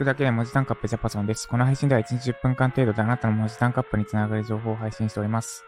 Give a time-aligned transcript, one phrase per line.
[0.00, 1.46] くだけで文字タンクアップジャパソンです。
[1.46, 5.62] この配信では1日10分間程度であなたの文字タンクアップにつながる情報を配信しております。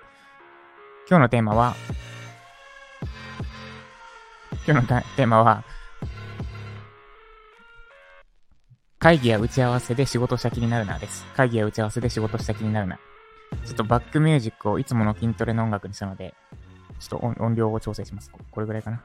[1.07, 1.75] 今日のテーマは、
[4.67, 5.65] 今日のテーマは、
[8.99, 11.27] 会議や打ち合わせで仕事した気になるなです。
[11.37, 12.99] 会議や打ち合わせで仕事した気になるな。
[13.67, 16.33] ちょっとバックミュージックをいつもの筋トレの音楽にしたので、
[16.99, 18.31] ちょっと音音量を調整します。
[18.51, 19.03] これぐらいかな。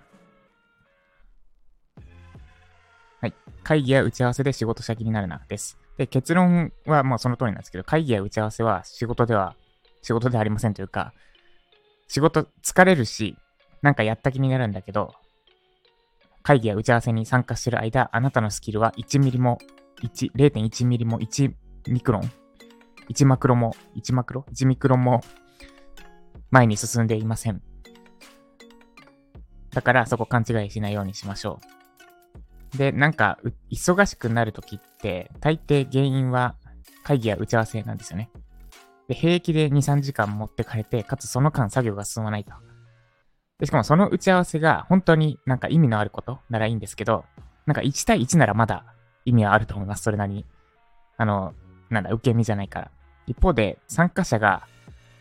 [3.22, 3.34] はい。
[3.64, 5.78] 会議や打ち合わせで仕事した気になるな、です。
[5.98, 9.56] で、結論はもうその通りなんですけど、会議や打ち合わせは仕事では、
[10.02, 11.14] 仕事ではありませんというか、
[12.08, 13.36] 仕事疲れるし、
[13.82, 15.14] なんかやった気になるんだけど、
[16.44, 19.58] 会議や打ち合わせに参加してる間、あなたのスキルは1ミリも、
[20.04, 21.52] 1、0.1ミリも1
[21.88, 22.32] ミクロン
[23.10, 25.22] ?1 マクロも、1マクロ ?1 ミクロンも
[26.52, 27.62] 前に進んでいません。
[29.72, 31.77] だからそこ勘違いしないようにしましょう。
[32.76, 33.40] で、なんか、
[33.72, 36.56] 忙しくなるときって、大抵原因は
[37.04, 38.30] 会議や打ち合わせなんですよね。
[39.08, 42.54] で、平気で2、3時間持ってかれて、かつその間作業が進まないと。
[43.60, 47.26] で、しかもその打ち合わせが本当になんか意味のあることならいいんですけど、
[47.66, 48.86] なんか1対1ならまだ
[49.26, 50.46] 意味はあると思います、それなりに。
[51.18, 51.54] あの、
[51.90, 52.92] なんだ、受け身じゃないから。
[53.26, 54.68] 一方で、参加者が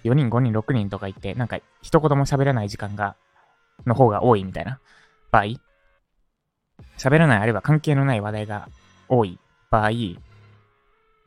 [0.05, 3.17] 4人、5人、6人とかいて、なんか一言も喋らない時間が、
[3.87, 4.81] の方が多いみたいな
[5.31, 5.45] 場合、
[6.99, 8.69] 喋らないあるいは関係のない話題が
[9.09, 9.39] 多い
[9.71, 9.91] 場合、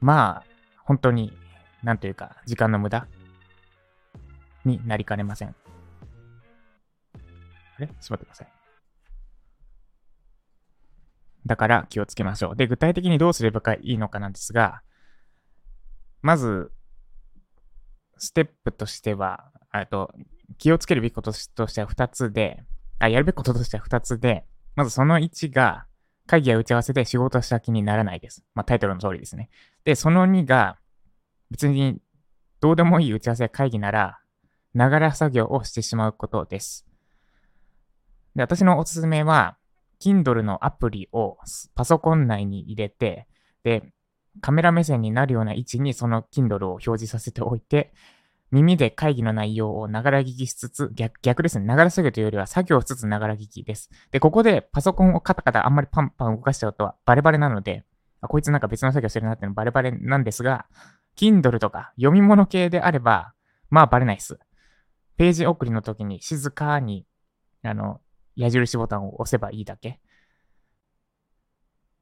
[0.02, 0.44] まあ、
[0.84, 1.38] 本当に、
[1.84, 3.08] なんというか、時間の無駄
[4.66, 5.50] になりかねません。
[5.50, 5.54] あ
[7.80, 7.88] れ？
[7.88, 8.48] ちょっと待ってください。
[11.46, 12.56] だから気をつけましょう。
[12.56, 14.82] で、具体的にどうすればいいのかなんですが、
[16.22, 16.72] まず、
[18.18, 20.14] ステップとしては、あと、
[20.58, 22.64] 気をつけるべきこととしては2つで、
[23.00, 24.46] あ、やるべきこととしては2つで、
[24.80, 25.88] まずその1が、
[26.26, 28.46] 会議や打ち合わせで仕事した気にならないです。
[28.56, 29.50] まあタイトルの通りですね。
[29.84, 30.80] で、その2が、
[31.52, 32.00] 別に
[32.62, 34.20] どうでもいい打ち合わせや会議なら、
[34.74, 36.88] ながら作業をしてしまうことです。
[38.38, 39.58] で、私のおすすめは、
[40.00, 41.38] Kindle のアプリを
[41.76, 43.28] パソコン内に入れて、
[43.64, 43.92] で、
[44.40, 47.92] カメラ目線になるような位置にその Kindle を表示させておいて、
[48.52, 51.66] 耳で会議の内容をながら聞きしつつ、逆逆ですね。
[51.66, 53.90] ながら作業というよりは作業しつつながら聞きです。
[54.12, 57.84] で、ここでパソコンをカタカタあんまりパンパン動かしちゃうとバレバレなので、
[58.22, 60.66] あこいつなんか別の作業してるなってのバレバレなんですが、
[61.16, 63.34] Kindle とか読み物系であれば、
[63.70, 64.40] まあバレないです。
[65.18, 67.06] ページ送りの時に静かに、
[67.64, 68.02] あの、
[68.36, 70.00] 矢印ボタンを押せばいいだけ。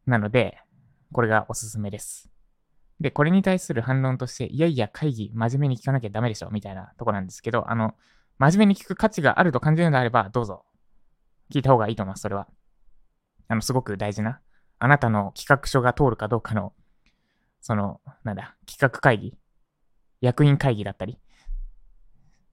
[0.05, 0.59] なので、
[1.11, 2.29] これがおすすめです。
[2.99, 7.93] で、これに対する反論として、いやいや、会議、真面目に聞かなきゃダメでしょ、みたいなとこなんですけど、あの、
[8.39, 10.65] 真面目に聞く価値があると感じるのであれば、どうぞ、
[11.53, 12.47] 聞いた方がいいと思います、それは。
[13.47, 14.41] あの、すごく大事な、
[14.79, 16.73] あなたの企画書が通るかどうかの、
[17.61, 19.37] その、なんだ、企画会議、
[20.21, 21.19] 役員会議だったり、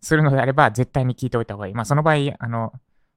[0.03, 1.75] するのであれば、絶対に聞いておいた方がいい。
[1.75, 2.73] まあ、その場合、あの、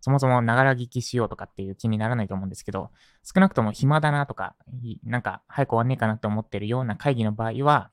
[0.07, 2.91] そもそもながら聞きしようとかっていう気にならないと思うんですけど、
[3.23, 4.55] 少なくとも暇だなとか、
[5.03, 7.91] なんか早く終わんねえかなって思ってるような会議の場合は、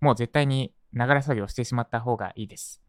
[0.00, 2.82] もう絶対にながら作業してしまった方がいいです。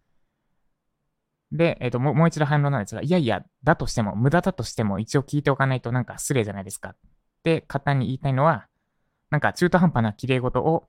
[1.51, 6.95] で、えっ、ともう、もう一度反論なんですが、いやいや、だとしても、無駄だとしても一応聞いておかないとなんか失礼じゃないですか。
[7.43, 8.65] で、簡単に言いたいのは、
[9.29, 10.87] なんか中途半端な綺麗事を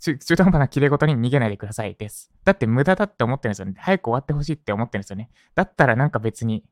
[0.00, 2.30] 中途半端な綺麗事に逃げないでくださいです。
[2.44, 3.74] だって無駄だって思ってるんですよね。
[3.78, 5.30] 早く終わってほしいって思ってるんですよね。
[5.54, 6.64] だったらなんか別に、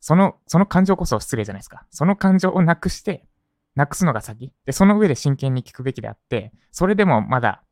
[0.00, 1.86] その、その感情こそ失礼じゃないですか。
[1.90, 3.26] その感情をなくして、
[3.74, 4.54] なくすのが先。
[4.64, 7.62] で、その上で真剣に聞くべきであって、それでもまだ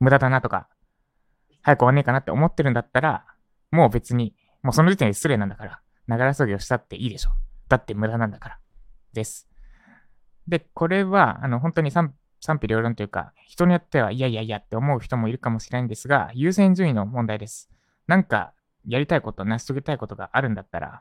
[0.00, 0.68] 無駄だなとか、
[1.62, 3.26] 早く終わんねえかなって思ってるんだったら、
[3.70, 7.30] もう別に、もうその時点で失礼なんだから、ながら作業したっていいでしょ。
[7.68, 8.58] だって無駄なんだから。
[9.12, 9.48] です。
[10.46, 17.70] で、これは、あの、本当に賛賛否両論というか、人によってはいやいやいやって思う人もいるかもしれないんですが、優先順位の問題です。
[18.06, 18.52] なんか、
[18.86, 21.00] やりたいこと、成し遂げたいことがあるんだったら、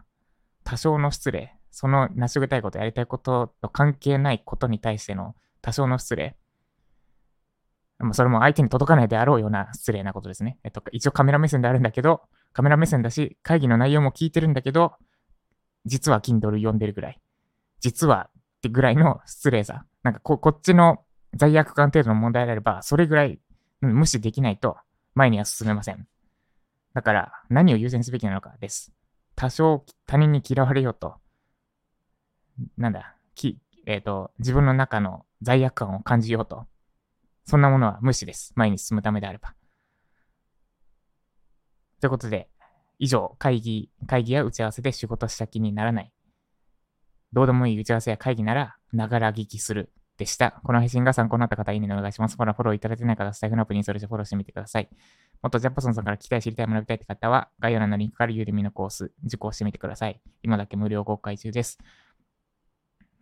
[0.63, 6.37] 多少の失礼、その成し遂げたいこと、やりたいことと関係ないことに対しての多少の失礼、
[8.13, 10.59] それも相手に届かないであろうような失礼なことですね。
[10.63, 12.21] えっと、一応カメラ目線であるんだけど、
[12.53, 14.93] カメラ目線だし、会議の内容も聞いてるんだけど、
[15.83, 17.19] 実は Kindle 読んでるぐらい。
[17.81, 19.83] 実はってぐらいの失礼さ。
[20.03, 21.03] なんかこ、こっちの
[21.35, 23.39] 罪悪感程度の問題であれば、それぐらい
[23.81, 24.77] 無視できないと
[25.15, 26.07] 前には進めません。
[26.93, 28.93] だから、何を優先すべきなのかです。
[29.35, 31.15] 多少他人に嫌われようと、
[32.77, 36.65] なんだ、き、えっ、ー、と、自分の中の罪悪感を感じようと、
[37.45, 38.53] そんなものは無視です。
[38.55, 39.55] 前に進むためであれば。
[41.99, 42.49] ということで、
[42.99, 46.13] 以上、会議、会議や打ち合わせで仕事した気にならない。
[47.33, 50.61] どうでもいい打ち合わせや会議なら、ながら聞きするでした。
[50.63, 52.35] この配信が参考になった方、いいねお願いします。
[52.35, 54.89] フォロー、フォローいただいてない方、スタイフのアプリにそれぞれフォローしてみてください。
[55.41, 60.21] もっとジャパソンさんから聞きたい、知りたい、学びたいって方は、概要欄のリンクからユーデミのコース、受講してみてください。
[60.43, 61.79] 今だけ無料公開中です。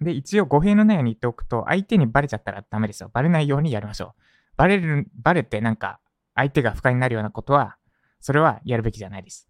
[0.01, 3.09] で、一応語弊のないように言っておくと、相手にバレちゃったらダメですよ。
[3.13, 4.21] バレないようにやりましょう。
[4.57, 5.99] バレる、バレてなんか、
[6.35, 7.77] 相手が不快になるようなことは、
[8.19, 9.49] それはやるべきじゃないです。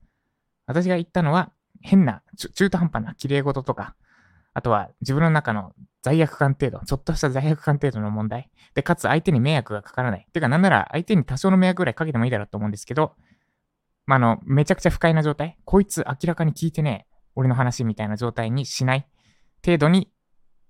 [0.67, 1.51] 私が言ったのは、
[1.81, 3.95] 変な、中途半端な綺麗事とか、
[4.53, 8.50] あとは自分の中の罪悪感程度、ちょっとした罪悪感程度の問題。
[8.74, 10.27] で、かつ相手に迷惑がかからない。
[10.33, 13.13] てか、なんなら相手に多少の迷惑ぐらいかけてもいいだろうと思うんですけど、
[14.06, 15.57] まあ、あの、めちゃくちゃ不快な状態。
[15.63, 19.07] こいつ明らかに聞いてねえ俺の話みたいな状態にしない
[19.63, 20.12] 程度に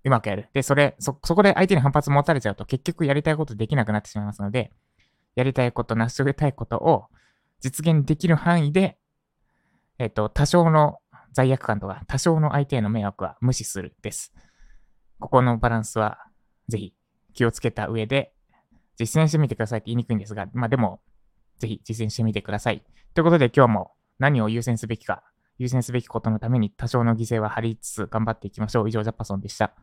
[0.04, 0.50] うまくやる。
[0.54, 4.72] で、それ、そ、そこで相手に反発持たれちゃうと結局やりたいことできなくなってしまいますので、
[5.36, 7.06] やりたいこと、成し遂げたいことを
[7.62, 8.98] 実現できる範囲で、
[9.98, 10.98] えっ、と、多少の
[11.32, 14.34] 罪悪感とか多少の相手への迷惑は無視するです。
[15.22, 16.18] ここのバランスは
[16.68, 16.94] ぜひ
[17.34, 18.34] 気をつけた上で
[18.98, 21.00] 実践してみてくださいって言いにくいんですが、まあでも、
[21.60, 22.84] ぜひ実践してみてください。
[23.14, 25.24] ということで今日も何を優先すべきか、
[25.58, 28.90] 優先すべきことのために多少の犠牲は張りつつ頑張っていきましょう。
[28.90, 29.74] 以上、ジャパソンでした。